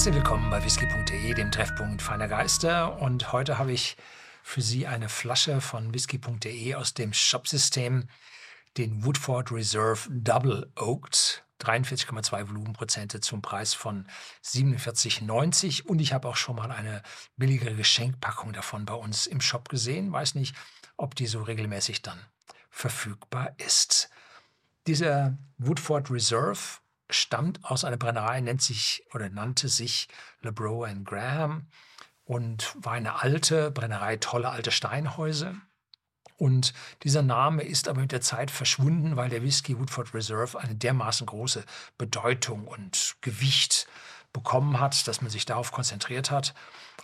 [0.00, 3.02] Herzlich willkommen bei whisky.de, dem Treffpunkt feiner Geister.
[3.02, 3.98] Und heute habe ich
[4.42, 8.08] für Sie eine Flasche von whisky.de aus dem Shopsystem,
[8.78, 11.44] den Woodford Reserve Double Oaked.
[11.60, 14.06] 43,2 Volumenprozente zum Preis von
[14.42, 15.82] 47,90.
[15.82, 17.02] Und ich habe auch schon mal eine
[17.36, 20.10] billigere Geschenkpackung davon bei uns im Shop gesehen.
[20.10, 20.56] Weiß nicht,
[20.96, 22.18] ob die so regelmäßig dann
[22.70, 24.08] verfügbar ist.
[24.86, 26.80] Dieser Woodford Reserve
[27.10, 30.08] stammt aus einer Brennerei, nennt sich oder nannte sich
[30.42, 31.66] LeBrow and Graham
[32.24, 35.54] und war eine alte Brennerei, tolle alte Steinhäuser.
[36.36, 40.74] Und dieser Name ist aber mit der Zeit verschwunden, weil der Whisky Woodford Reserve eine
[40.74, 41.64] dermaßen große
[41.98, 43.86] Bedeutung und Gewicht
[44.32, 46.54] bekommen hat, dass man sich darauf konzentriert hat.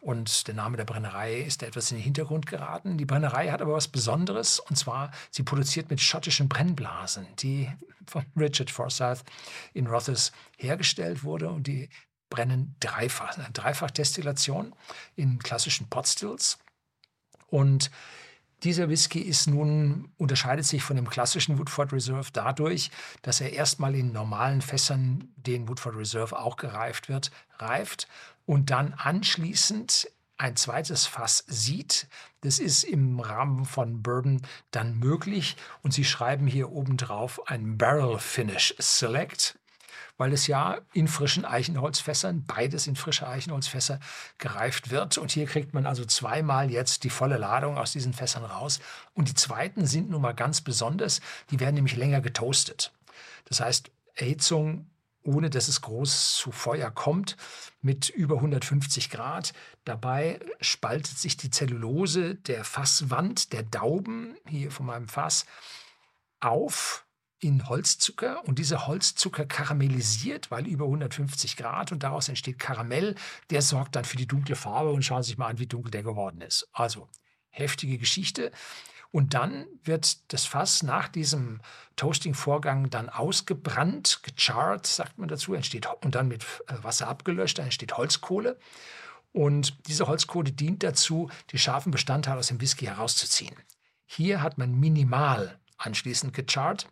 [0.01, 2.99] Und der Name der Brennerei ist etwas in den Hintergrund geraten.
[2.99, 7.71] Die Brennerei hat aber was Besonderes, und zwar, sie produziert mit schottischen Brennblasen, die
[8.07, 9.25] von Richard Forsyth
[9.73, 11.89] in Rothes hergestellt wurde und die
[12.29, 14.75] brennen dreifach, eine Dreifachdestillation
[15.15, 16.59] in klassischen Potstills.
[17.49, 17.91] Und
[18.63, 22.91] dieser Whisky ist nun, unterscheidet sich von dem klassischen Woodford Reserve dadurch,
[23.23, 28.09] dass er erstmal in normalen Fässern, den Woodford Reserve auch gereift wird, reift
[28.47, 32.09] und dann anschließend ein zweites Fass sieht.
[32.43, 35.57] Das ist im Rahmen von Bourbon dann möglich.
[35.83, 39.59] Und Sie schreiben hier oben drauf ein Barrel Finish Select
[40.17, 44.01] weil es ja in frischen Eichenholzfässern, beides in frische Eichenholzfässer
[44.39, 45.19] gereift wird.
[45.19, 48.81] Und hier kriegt man also zweimal jetzt die volle Ladung aus diesen Fässern raus.
[49.15, 52.93] Und die zweiten sind nun mal ganz besonders, die werden nämlich länger getoastet.
[53.45, 54.87] Das heißt, Erhitzung
[55.27, 57.37] ohne dass es groß zu Feuer kommt,
[57.83, 59.53] mit über 150 Grad.
[59.85, 65.47] Dabei spaltet sich die Zellulose der Fasswand, der Dauben hier von meinem Fass,
[66.41, 67.06] auf
[67.39, 73.15] in Holzzucker und dieser Holzzucker karamellisiert, weil über 150 Grad und daraus entsteht Karamell,
[73.51, 75.91] der sorgt dann für die dunkle Farbe und schauen Sie sich mal an, wie dunkel
[75.91, 76.69] der geworden ist.
[76.73, 77.09] Also
[77.51, 78.53] heftige Geschichte.
[79.11, 81.61] Und dann wird das Fass nach diesem
[81.97, 87.67] Toasting-Vorgang dann ausgebrannt, gecharrt, sagt man dazu, entsteht und dann mit äh, Wasser abgelöscht, dann
[87.67, 88.59] entsteht Holzkohle.
[89.33, 93.57] Und diese Holzkohle dient dazu, die scharfen Bestandteile aus dem Whisky herauszuziehen.
[94.07, 96.89] Hier hat man minimal anschließend gecharrt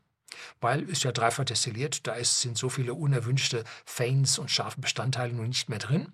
[0.60, 5.32] weil ist ja dreifach destilliert, da ist, sind so viele unerwünschte Feins und scharfe Bestandteile
[5.32, 6.12] nun nicht mehr drin.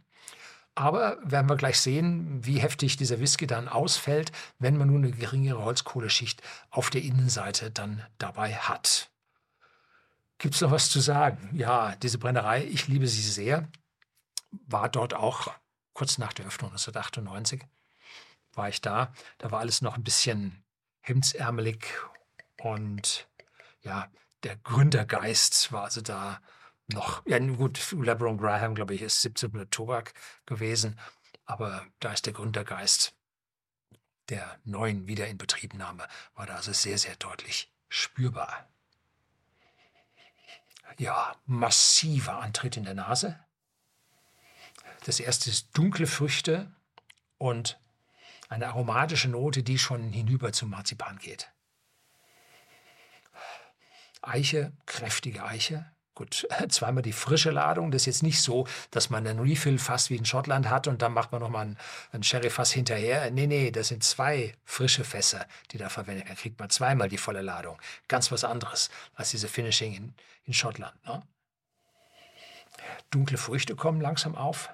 [0.74, 5.12] Aber werden wir gleich sehen, wie heftig dieser Whisky dann ausfällt, wenn man nun eine
[5.12, 9.10] geringere Holzkohleschicht auf der Innenseite dann dabei hat.
[10.38, 11.50] Gibt es noch was zu sagen?
[11.52, 13.68] Ja, diese Brennerei, ich liebe sie sehr.
[14.50, 15.52] War dort auch
[15.92, 17.62] kurz nach der Öffnung 1998
[18.54, 19.12] war ich da.
[19.38, 20.64] Da war alles noch ein bisschen
[21.00, 21.84] hemdsärmelig
[22.58, 23.28] und
[23.82, 24.10] ja,
[24.42, 26.40] der Gründergeist war also da
[26.88, 30.14] noch, ja gut, LeBron Graham, glaube ich, ist 1700 Tobak
[30.46, 30.98] gewesen,
[31.44, 33.14] aber da ist der Gründergeist
[34.28, 38.68] der neuen Wiederinbetriebnahme, war da also sehr, sehr deutlich spürbar.
[40.98, 43.38] Ja, massiver Antritt in der Nase.
[45.04, 46.72] Das erste ist dunkle Früchte
[47.38, 47.80] und
[48.48, 51.50] eine aromatische Note, die schon hinüber zum Marzipan geht.
[54.22, 55.86] Eiche, kräftige Eiche.
[56.14, 57.90] Gut, zweimal die frische Ladung.
[57.90, 61.12] Das ist jetzt nicht so, dass man einen Refill-Fass wie in Schottland hat und dann
[61.12, 61.78] macht man nochmal ein,
[62.12, 63.30] ein Sherry-Fass hinterher.
[63.30, 66.36] Nee, nee, das sind zwei frische Fässer, die da verwendet werden.
[66.36, 67.78] Kriegt man zweimal die volle Ladung.
[68.08, 70.14] Ganz was anderes als diese Finishing in,
[70.44, 70.94] in Schottland.
[71.06, 71.22] Ne?
[73.10, 74.70] Dunkle Früchte kommen langsam auf.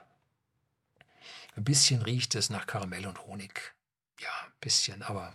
[1.56, 3.74] Ein bisschen riecht es nach Karamell und Honig.
[4.20, 5.34] Ja, ein bisschen, aber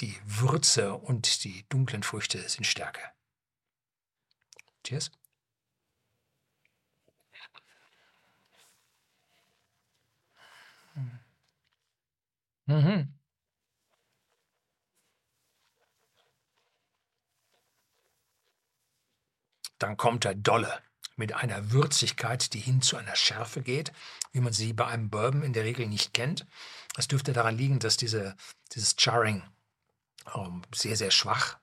[0.00, 3.12] die Würze und die dunklen Früchte sind stärker.
[4.84, 5.10] Cheers.
[12.66, 13.14] Mhm.
[19.78, 20.82] Dann kommt der Dolle
[21.16, 23.92] mit einer Würzigkeit, die hin zu einer Schärfe geht,
[24.32, 26.46] wie man sie bei einem Bourbon in der Regel nicht kennt.
[26.94, 28.36] Das dürfte daran liegen, dass diese,
[28.72, 29.42] dieses Charring
[30.74, 31.58] sehr, sehr schwach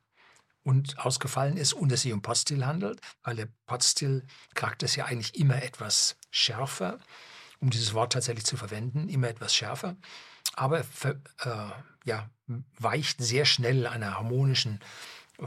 [0.63, 5.39] und ausgefallen ist und es sich um Potstill handelt, weil der Potstill-Charakter ist ja eigentlich
[5.39, 6.99] immer etwas schärfer,
[7.59, 9.95] um dieses Wort tatsächlich zu verwenden, immer etwas schärfer,
[10.53, 11.69] aber ver, äh,
[12.05, 12.29] ja,
[12.79, 14.79] weicht sehr schnell einer harmonischen
[15.39, 15.45] äh,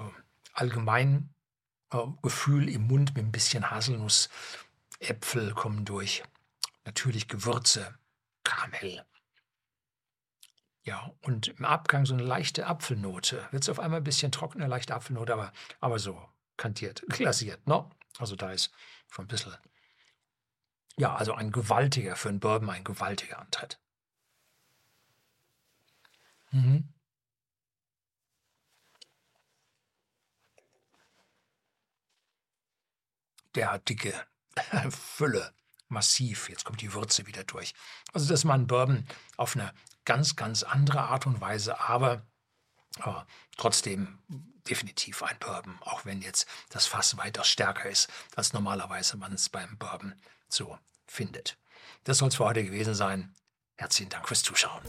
[0.53, 1.35] allgemeinen
[1.93, 4.29] äh, Gefühl im Mund mit ein bisschen Haselnuss,
[5.01, 6.23] Äpfel kommen durch,
[6.85, 7.95] natürlich Gewürze,
[8.45, 9.05] Karamell.
[10.89, 13.47] Ja, und im Abgang so eine leichte Apfelnote.
[13.51, 16.19] Wird es auf einmal ein bisschen trockener, leichte Apfelnote, aber, aber so
[16.57, 17.67] kantiert, glasiert.
[17.67, 17.87] Ne?
[18.19, 18.73] Also da ist
[19.11, 19.55] schon ein bisschen
[20.97, 23.79] Ja, also ein gewaltiger, für einen Bourbon ein gewaltiger Antritt.
[26.53, 26.89] Mhm.
[33.55, 34.15] Der hat dicke
[34.91, 35.53] Fülle,
[35.89, 36.49] massiv.
[36.49, 37.75] Jetzt kommt die Würze wieder durch.
[38.15, 39.07] Also das ist mal ein Bourbon
[39.37, 39.75] auf eine
[40.09, 42.27] ganz, ganz andere Art und Weise, aber,
[42.99, 43.27] aber
[43.59, 44.19] trotzdem
[44.67, 49.51] definitiv ein Bourbon, auch wenn jetzt das Fass weitaus stärker ist, als normalerweise man es
[49.51, 50.15] beim Bourbon
[50.49, 51.59] so findet.
[52.05, 53.35] Das soll es für heute gewesen sein.
[53.77, 54.83] Herzlichen Dank fürs Zuschauen.